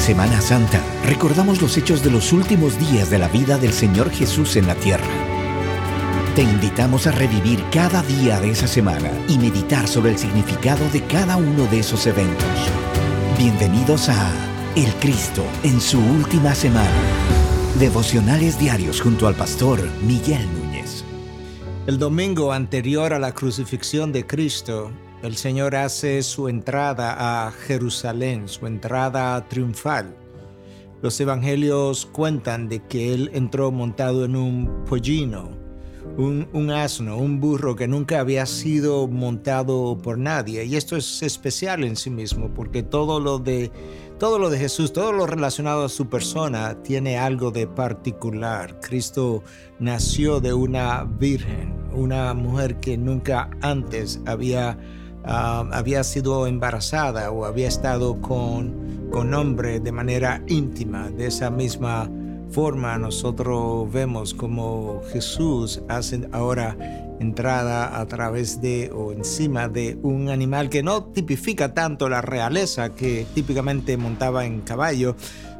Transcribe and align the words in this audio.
Semana 0.00 0.40
Santa 0.40 0.82
recordamos 1.04 1.60
los 1.60 1.76
hechos 1.76 2.02
de 2.02 2.10
los 2.10 2.32
últimos 2.32 2.78
días 2.78 3.10
de 3.10 3.18
la 3.18 3.28
vida 3.28 3.58
del 3.58 3.74
Señor 3.74 4.10
Jesús 4.10 4.56
en 4.56 4.66
la 4.66 4.74
tierra. 4.74 5.04
Te 6.34 6.40
invitamos 6.40 7.06
a 7.06 7.12
revivir 7.12 7.62
cada 7.70 8.02
día 8.02 8.40
de 8.40 8.50
esa 8.50 8.66
semana 8.66 9.10
y 9.28 9.36
meditar 9.36 9.86
sobre 9.86 10.12
el 10.12 10.18
significado 10.18 10.88
de 10.88 11.02
cada 11.02 11.36
uno 11.36 11.66
de 11.66 11.80
esos 11.80 12.06
eventos. 12.06 12.48
Bienvenidos 13.36 14.08
a 14.08 14.32
El 14.74 14.90
Cristo 14.94 15.44
en 15.64 15.78
su 15.82 16.00
última 16.00 16.54
semana. 16.54 16.90
Devocionales 17.78 18.58
diarios 18.58 19.02
junto 19.02 19.28
al 19.28 19.34
pastor 19.34 19.86
Miguel 20.00 20.48
Núñez. 20.54 21.04
El 21.86 21.98
domingo 21.98 22.54
anterior 22.54 23.12
a 23.12 23.18
la 23.18 23.32
crucifixión 23.34 24.12
de 24.12 24.26
Cristo, 24.26 24.92
el 25.22 25.36
Señor 25.36 25.76
hace 25.76 26.22
su 26.22 26.48
entrada 26.48 27.46
a 27.46 27.52
Jerusalén, 27.52 28.48
su 28.48 28.66
entrada 28.66 29.46
triunfal. 29.48 30.16
Los 31.02 31.20
evangelios 31.20 32.06
cuentan 32.06 32.68
de 32.68 32.80
que 32.86 33.12
Él 33.12 33.30
entró 33.34 33.70
montado 33.70 34.24
en 34.24 34.36
un 34.36 34.84
pollino, 34.86 35.50
un, 36.16 36.70
asno, 36.70 37.16
un 37.18 37.40
burro 37.40 37.76
que 37.76 37.88
nunca 37.88 38.20
había 38.20 38.46
sido 38.46 39.08
montado 39.08 39.98
por 40.02 40.18
nadie. 40.18 40.64
Y 40.64 40.76
esto 40.76 40.96
es 40.96 41.22
especial 41.22 41.84
en 41.84 41.96
sí 41.96 42.10
mismo, 42.10 42.52
porque 42.54 42.82
todo 42.82 43.20
lo 43.20 43.38
de, 43.38 43.70
todo 44.18 44.38
lo 44.38 44.50
de 44.50 44.58
Jesús, 44.58 44.92
todo 44.92 45.12
lo 45.12 45.26
relacionado 45.26 45.84
a 45.84 45.88
su 45.88 46.08
persona, 46.08 46.82
tiene 46.82 47.18
algo 47.18 47.50
de 47.50 47.66
particular. 47.66 48.80
Cristo 48.80 49.42
nació 49.78 50.40
de 50.40 50.52
una 50.52 51.04
virgen, 51.04 51.74
una 51.92 52.32
mujer 52.34 52.80
que 52.80 52.96
nunca 52.98 53.50
antes 53.62 54.20
había 54.26 54.78
Ah, 55.24 55.68
había 55.72 56.02
sido 56.04 56.46
embarazada 56.46 57.30
o 57.30 57.44
había 57.44 57.68
estado 57.68 58.20
con, 58.20 59.08
con 59.10 59.34
hombre 59.34 59.80
de 59.80 59.92
manera 59.92 60.42
íntima. 60.46 61.10
De 61.10 61.26
esa 61.26 61.50
misma 61.50 62.10
forma 62.50 62.98
nosotros 62.98 63.92
vemos 63.92 64.34
como 64.34 65.02
Jesús 65.12 65.82
hace 65.88 66.28
ahora 66.32 66.76
entrada 67.20 68.00
a 68.00 68.06
través 68.06 68.60
de 68.60 68.90
o 68.92 69.12
encima 69.12 69.68
de 69.68 69.98
un 70.02 70.30
animal 70.30 70.70
que 70.70 70.82
no 70.82 71.04
tipifica 71.04 71.74
tanto 71.74 72.08
la 72.08 72.22
realeza 72.22 72.90
que 72.90 73.26
típicamente 73.34 73.96
montaba 73.96 74.46
en 74.46 74.62
caballo, 74.62 75.14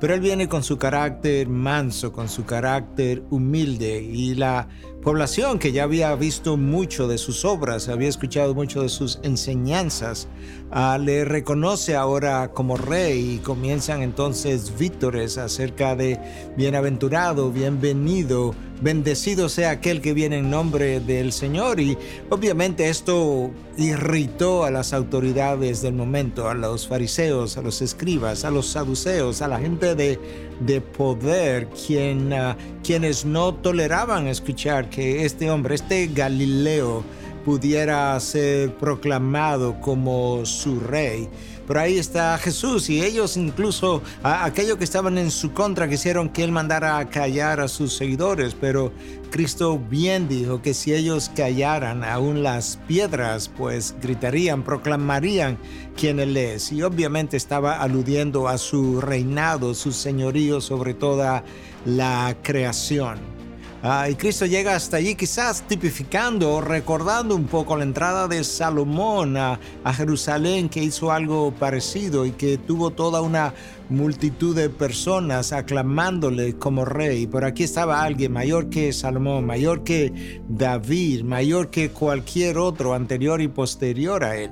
pero 0.00 0.14
él 0.14 0.20
viene 0.20 0.48
con 0.48 0.62
su 0.62 0.78
carácter 0.78 1.48
manso, 1.48 2.12
con 2.12 2.28
su 2.28 2.44
carácter 2.44 3.22
humilde 3.30 4.02
y 4.02 4.34
la 4.34 4.68
población 5.02 5.58
que 5.58 5.72
ya 5.72 5.84
había 5.84 6.14
visto 6.16 6.56
mucho 6.56 7.06
de 7.06 7.16
sus 7.16 7.44
obras, 7.44 7.88
había 7.88 8.08
escuchado 8.08 8.54
mucho 8.54 8.82
de 8.82 8.88
sus 8.88 9.20
enseñanzas, 9.22 10.26
ah, 10.70 10.98
le 11.00 11.24
reconoce 11.24 11.94
ahora 11.94 12.50
como 12.52 12.76
rey 12.76 13.36
y 13.36 13.38
comienzan 13.38 14.02
entonces 14.02 14.76
vítores 14.76 15.38
acerca 15.38 15.94
de 15.94 16.18
bienaventurado, 16.56 17.52
bienvenido, 17.52 18.54
bendecido 18.82 19.48
sea 19.48 19.70
aquel 19.70 20.00
que 20.00 20.12
viene 20.12 20.38
en 20.38 20.50
nombre 20.50 21.00
del 21.00 21.32
Señor. 21.32 21.80
Y 21.80 21.96
obviamente 22.28 22.88
esto 22.88 23.50
irritó 23.76 24.64
a 24.64 24.70
las 24.70 24.92
autoridades 24.92 25.82
del 25.82 25.94
momento, 25.94 26.48
a 26.48 26.54
los 26.54 26.88
fariseos, 26.88 27.56
a 27.56 27.62
los 27.62 27.82
escribas, 27.82 28.44
a 28.44 28.50
los 28.50 28.66
saduceos, 28.66 29.42
a 29.42 29.48
la 29.48 29.58
gente 29.58 29.94
de, 29.94 30.18
de 30.60 30.80
poder, 30.80 31.68
quien, 31.68 32.32
ah, 32.32 32.56
quienes 32.82 33.24
no 33.24 33.54
toleraban 33.54 34.26
escuchar 34.28 34.88
que 34.88 35.24
este 35.24 35.50
hombre, 35.50 35.74
este 35.74 36.06
Galileo, 36.08 37.04
pudiera 37.46 38.18
ser 38.18 38.74
proclamado 38.74 39.80
como 39.80 40.44
su 40.44 40.80
rey. 40.80 41.28
Pero 41.64 41.78
ahí 41.78 41.96
está 41.96 42.36
Jesús 42.38 42.90
y 42.90 43.04
ellos 43.04 43.36
incluso, 43.36 44.02
aquellos 44.24 44.78
que 44.78 44.84
estaban 44.84 45.16
en 45.16 45.30
su 45.30 45.52
contra, 45.52 45.88
quisieron 45.88 46.28
que 46.28 46.42
él 46.42 46.50
mandara 46.50 46.98
a 46.98 47.08
callar 47.08 47.60
a 47.60 47.68
sus 47.68 47.92
seguidores, 47.92 48.56
pero 48.60 48.92
Cristo 49.30 49.78
bien 49.78 50.28
dijo 50.28 50.60
que 50.60 50.74
si 50.74 50.92
ellos 50.92 51.30
callaran 51.36 52.02
aún 52.02 52.42
las 52.42 52.80
piedras, 52.88 53.48
pues 53.48 53.94
gritarían, 54.02 54.64
proclamarían 54.64 55.56
quién 55.96 56.18
él 56.18 56.36
es. 56.36 56.72
Y 56.72 56.82
obviamente 56.82 57.36
estaba 57.36 57.80
aludiendo 57.80 58.48
a 58.48 58.58
su 58.58 59.00
reinado, 59.00 59.72
su 59.74 59.92
señorío 59.92 60.60
sobre 60.60 60.94
toda 60.94 61.44
la 61.84 62.36
creación. 62.42 63.45
Ah, 63.82 64.08
y 64.08 64.14
Cristo 64.14 64.46
llega 64.46 64.74
hasta 64.74 64.96
allí 64.96 65.14
quizás 65.14 65.62
tipificando, 65.68 66.60
recordando 66.62 67.36
un 67.36 67.44
poco 67.44 67.76
la 67.76 67.84
entrada 67.84 68.26
de 68.26 68.42
Salomón 68.42 69.36
a, 69.36 69.58
Jerusalén 69.92 70.68
que 70.68 70.82
hizo 70.82 71.12
algo 71.12 71.52
parecido 71.52 72.24
y 72.24 72.32
que 72.32 72.56
tuvo 72.56 72.90
toda 72.90 73.20
una 73.20 73.52
multitud 73.90 74.56
de 74.56 74.70
personas 74.70 75.52
aclamándole 75.52 76.56
como 76.56 76.84
rey. 76.84 77.26
Por 77.26 77.44
aquí 77.44 77.64
estaba 77.64 78.02
alguien 78.02 78.32
mayor 78.32 78.70
que 78.70 78.92
Salomón, 78.92 79.44
mayor 79.44 79.84
que 79.84 80.40
David, 80.48 81.22
mayor 81.22 81.70
que 81.70 81.90
cualquier 81.90 82.58
otro 82.58 82.94
anterior 82.94 83.40
y 83.42 83.48
posterior 83.48 84.24
a 84.24 84.36
él. 84.36 84.50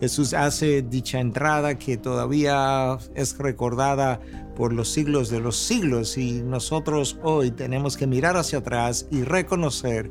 Jesús 0.00 0.34
hace 0.34 0.82
dicha 0.82 1.20
entrada 1.20 1.78
que 1.78 1.96
todavía 1.96 2.98
es 3.14 3.38
recordada 3.38 4.20
por 4.56 4.72
los 4.72 4.88
siglos 4.88 5.30
de 5.30 5.40
los 5.40 5.56
siglos 5.56 6.18
y 6.18 6.42
nosotros 6.42 7.16
hoy 7.22 7.50
tenemos 7.50 7.96
que 7.96 8.06
mirar 8.06 8.36
hacia 8.36 8.58
atrás 8.58 9.06
y 9.10 9.22
reconocer 9.22 10.10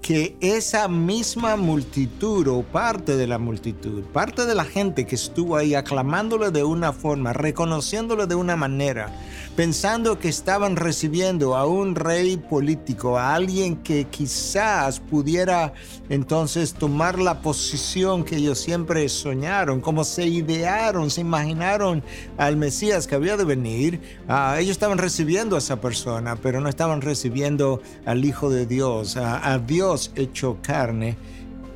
que 0.00 0.36
esa 0.40 0.88
misma 0.88 1.56
multitud 1.56 2.46
o 2.48 2.62
parte 2.62 3.16
de 3.16 3.26
la 3.26 3.38
multitud, 3.38 4.02
parte 4.04 4.46
de 4.46 4.54
la 4.54 4.64
gente 4.64 5.06
que 5.06 5.14
estuvo 5.14 5.56
ahí 5.56 5.74
aclamándole 5.74 6.50
de 6.50 6.64
una 6.64 6.92
forma, 6.92 7.32
reconociéndole 7.32 8.26
de 8.26 8.34
una 8.34 8.56
manera, 8.56 9.14
pensando 9.56 10.18
que 10.18 10.28
estaban 10.28 10.76
recibiendo 10.76 11.54
a 11.54 11.66
un 11.66 11.94
rey 11.94 12.38
político, 12.38 13.18
a 13.18 13.34
alguien 13.34 13.76
que 13.76 14.06
quizás 14.06 15.00
pudiera 15.00 15.74
entonces 16.08 16.72
tomar 16.72 17.18
la 17.18 17.42
posición 17.42 18.24
que 18.24 18.36
ellos 18.36 18.58
siempre 18.58 19.08
soñaron, 19.08 19.80
como 19.80 20.04
se 20.04 20.26
idearon, 20.26 21.10
se 21.10 21.20
imaginaron 21.20 22.02
al 22.38 22.56
Mesías 22.56 23.06
que 23.06 23.16
había 23.16 23.36
de 23.36 23.44
venir, 23.44 23.79
ah, 24.28 24.56
ellos 24.58 24.72
estaban 24.72 24.98
recibiendo 24.98 25.56
a 25.56 25.58
esa 25.58 25.80
persona, 25.80 26.36
pero 26.36 26.60
no 26.60 26.68
estaban 26.68 27.00
recibiendo 27.00 27.82
al 28.06 28.24
Hijo 28.24 28.50
de 28.50 28.66
Dios, 28.66 29.16
a 29.16 29.58
Dios 29.58 30.12
hecho 30.16 30.58
carne 30.62 31.16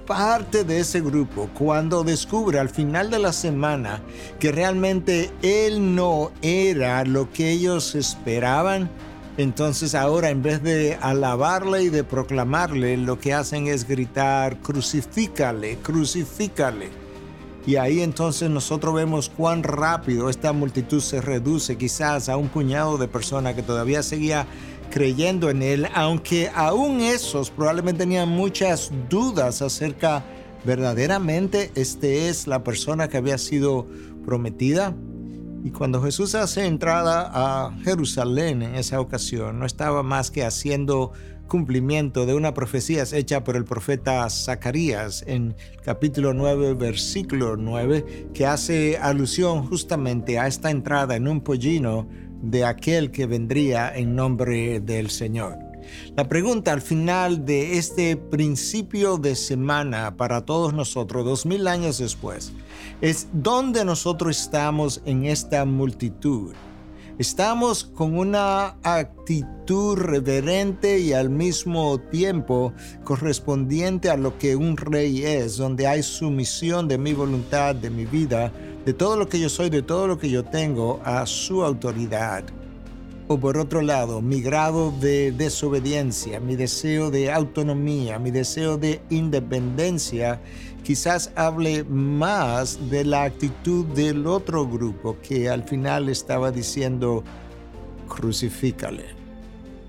parte 0.07 0.65
de 0.65 0.81
ese 0.81 1.01
grupo, 1.01 1.49
cuando 1.55 2.05
descubre 2.05 2.59
al 2.59 2.69
final 2.69 3.11
de 3.11 3.19
la 3.19 3.33
semana 3.33 4.03
que 4.39 4.53
realmente 4.53 5.31
él 5.43 5.95
no 5.95 6.31
era 6.43 7.05
lo 7.05 7.33
que 7.33 7.51
ellos 7.51 7.95
esperaban, 7.95 8.91
entonces 9.37 9.95
ahora 9.95 10.31
en 10.31 10.43
vez 10.43 10.63
de 10.63 10.99
alabarle 11.01 11.85
y 11.85 11.89
de 11.89 12.05
proclamarle, 12.05 12.97
lo 12.97 13.19
que 13.19 13.35
hacen 13.35 13.67
es 13.67 13.87
gritar, 13.89 14.59
crucifícale, 14.59 15.79
crucifícale. 15.79 17.04
Y 17.67 17.77
ahí 17.77 18.01
entonces 18.01 18.51
nosotros 18.51 18.95
vemos 18.95 19.31
cuán 19.31 19.63
rápido 19.63 20.29
esta 20.29 20.53
multitud 20.53 21.01
se 21.01 21.21
reduce 21.21 21.77
quizás 21.77 22.29
a 22.29 22.37
un 22.37 22.49
puñado 22.49 22.99
de 22.99 23.09
personas 23.09 23.55
que 23.55 23.63
todavía 23.63 24.03
seguía 24.03 24.47
creyendo 24.91 25.49
en 25.49 25.63
él, 25.63 25.89
aunque 25.95 26.51
aún 26.55 27.01
esos 27.01 27.51
probablemente 27.51 28.05
tenían 28.05 28.29
muchas 28.29 28.93
dudas 29.09 29.63
acerca 29.63 30.25
verdaderamente 30.65 31.71
este 31.75 32.29
es 32.29 32.47
la 32.47 32.65
persona 32.65 33.09
que 33.09 33.17
había 33.17 33.39
sido 33.39 33.87
prometida. 34.25 34.95
Y 35.65 35.71
cuando 35.71 36.03
Jesús 36.03 36.35
hace 36.35 36.67
entrada 36.67 37.31
a 37.33 37.73
Jerusalén 37.85 38.61
en 38.61 38.75
esa 38.75 39.01
ocasión, 39.01 39.59
no 39.59 39.65
estaba 39.65 40.03
más 40.03 40.31
que 40.31 40.45
haciendo 40.45 41.13
cumplimiento 41.49 42.27
de 42.27 42.35
una 42.35 42.53
profecía 42.53 43.03
hecha 43.11 43.45
por 43.45 43.57
el 43.57 43.65
profeta 43.65 44.29
Zacarías 44.29 45.25
en 45.27 45.57
capítulo 45.83 46.35
9, 46.35 46.75
versículo 46.75 47.57
9, 47.57 48.29
que 48.35 48.45
hace 48.45 48.99
alusión 48.99 49.67
justamente 49.67 50.39
a 50.39 50.49
esta 50.49 50.71
entrada 50.71 51.17
en 51.17 51.29
un 51.29 51.41
pollino 51.41 52.07
de 52.43 52.67
aquel 52.67 53.11
que 53.11 53.25
vendría 53.25 53.91
en 53.97 54.15
nombre 54.15 54.81
del 54.81 55.09
Señor. 55.09 55.57
La 56.17 56.29
pregunta 56.29 56.73
al 56.73 56.81
final 56.81 57.45
de 57.45 57.79
este 57.79 58.17
principio 58.17 59.17
de 59.17 59.35
semana 59.35 60.17
para 60.17 60.45
todos 60.45 60.73
nosotros, 60.73 61.25
dos 61.25 61.47
mil 61.47 61.67
años 61.67 61.99
después, 61.99 62.53
es 63.01 63.29
dónde 63.33 63.85
nosotros 63.85 64.41
estamos 64.41 65.03
en 65.05 65.25
esta 65.25 65.65
multitud. 65.65 66.53
Estamos 67.17 67.85
con 67.85 68.19
una 68.19 68.77
actitud 68.83 69.97
reverente 69.97 70.99
y 70.99 71.13
al 71.13 71.31
mismo 71.31 72.01
tiempo 72.01 72.73
correspondiente 73.05 74.11
a 74.11 74.17
lo 74.17 74.37
que 74.37 74.57
un 74.57 74.77
rey 74.77 75.23
es, 75.23 75.57
donde 75.57 75.87
hay 75.87 76.03
sumisión 76.03 76.89
de 76.89 76.99
mi 76.99 77.13
voluntad, 77.13 77.77
de 77.77 77.89
mi 77.89 78.05
vida, 78.05 78.53
de 78.85 78.93
todo 78.93 79.17
lo 79.17 79.29
que 79.29 79.39
yo 79.39 79.49
soy, 79.49 79.71
de 79.71 79.83
todo 79.83 80.09
lo 80.09 80.19
que 80.19 80.29
yo 80.29 80.45
tengo, 80.45 81.01
a 81.05 81.25
su 81.25 81.63
autoridad. 81.63 82.43
O 83.27 83.39
por 83.39 83.57
otro 83.57 83.81
lado, 83.81 84.21
mi 84.21 84.43
grado 84.43 84.93
de 85.01 85.33
desobediencia, 85.33 86.41
mi 86.41 86.57
deseo 86.57 87.11
de 87.11 87.33
autonomía, 87.33 88.19
mi 88.19 88.31
deseo 88.31 88.77
de 88.77 89.01
independencia 89.09 90.43
quizás 90.83 91.33
hable 91.35 91.85
más 91.85 92.91
de 92.91 93.05
la 93.05 93.23
actitud 93.23 93.87
del 93.87 94.27
otro 94.27 94.69
grupo 94.69 95.17
que 95.23 95.49
al 95.49 95.65
final 95.65 96.11
estaba 96.11 96.51
diciendo, 96.51 97.25
crucifícale. 98.09 99.24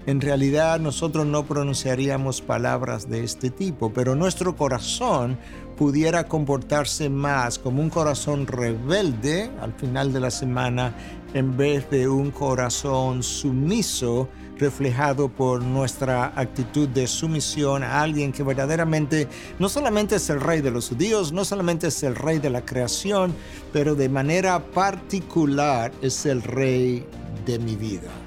En 0.07 0.21
realidad 0.21 0.79
nosotros 0.79 1.25
no 1.25 1.45
pronunciaríamos 1.45 2.41
palabras 2.41 3.09
de 3.09 3.23
este 3.23 3.49
tipo, 3.49 3.91
pero 3.91 4.13
nuestro 4.15 4.55
corazón 4.55 5.39
pudiera 5.75 6.27
comportarse 6.27 7.09
más 7.09 7.57
como 7.57 7.81
un 7.81 7.89
corazón 7.89 8.45
rebelde 8.45 9.49
al 9.59 9.73
final 9.73 10.13
de 10.13 10.19
la 10.19 10.29
semana 10.29 10.95
en 11.33 11.57
vez 11.57 11.89
de 11.89 12.07
un 12.07 12.29
corazón 12.29 13.23
sumiso 13.23 14.29
reflejado 14.59 15.27
por 15.27 15.63
nuestra 15.63 16.33
actitud 16.35 16.87
de 16.87 17.07
sumisión 17.07 17.83
a 17.83 18.01
alguien 18.01 18.31
que 18.31 18.43
verdaderamente 18.43 19.27
no 19.57 19.69
solamente 19.69 20.15
es 20.15 20.29
el 20.29 20.39
rey 20.39 20.61
de 20.61 20.71
los 20.71 20.89
judíos, 20.89 21.33
no 21.33 21.43
solamente 21.43 21.87
es 21.87 22.03
el 22.03 22.15
rey 22.15 22.37
de 22.37 22.51
la 22.51 22.63
creación, 22.63 23.33
pero 23.73 23.95
de 23.95 24.07
manera 24.07 24.63
particular 24.63 25.91
es 26.01 26.27
el 26.27 26.43
rey 26.43 27.05
de 27.45 27.59
mi 27.59 27.75
vida. 27.75 28.24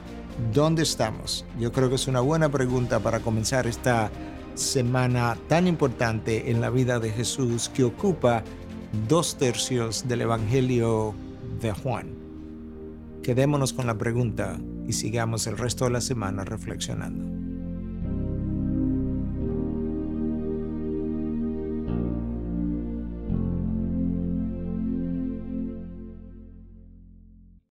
¿Dónde 0.53 0.85
estamos? 0.85 1.45
Yo 1.59 1.73
creo 1.73 1.89
que 1.89 1.97
es 1.97 2.07
una 2.07 2.21
buena 2.21 2.49
pregunta 2.49 3.01
para 3.01 3.21
comenzar 3.21 3.67
esta 3.67 4.11
semana 4.55 5.37
tan 5.49 5.67
importante 5.67 6.51
en 6.51 6.61
la 6.61 6.71
vida 6.71 7.01
de 7.01 7.11
Jesús 7.11 7.69
que 7.69 7.85
ocupa 7.85 8.45
dos 9.09 9.37
tercios 9.37 10.07
del 10.07 10.23
Evangelio 10.23 11.15
de 11.61 11.73
Juan. 11.73 12.15
Quedémonos 13.23 13.73
con 13.73 13.87
la 13.87 13.99
pregunta 13.99 14.59
y 14.87 14.93
sigamos 14.93 15.47
el 15.49 15.59
resto 15.59 15.85
de 15.85 15.91
la 15.91 16.01
semana 16.01 16.45
reflexionando. 16.45 17.38